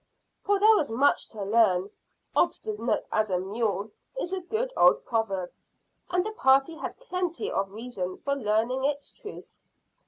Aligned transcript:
For 0.43 0.57
there 0.59 0.75
was 0.75 0.89
much 0.89 1.27
to 1.29 1.43
learn. 1.43 1.91
"Obstinate 2.35 3.07
as 3.11 3.29
a 3.29 3.37
mule" 3.37 3.91
is 4.19 4.33
a 4.33 4.41
good 4.41 4.73
old 4.75 5.05
proverb, 5.05 5.51
and 6.09 6.25
the 6.25 6.31
party 6.31 6.73
had 6.75 6.99
plenty 6.99 7.51
of 7.51 7.71
reason 7.71 8.17
for 8.17 8.33
learning 8.35 8.83
its 8.83 9.11
truth. 9.11 9.59